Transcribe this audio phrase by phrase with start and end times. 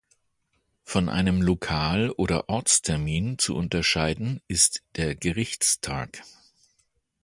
[0.81, 6.23] Von einem Lokal- oder Ortstermin zu unterscheiden ist der Gerichtstag.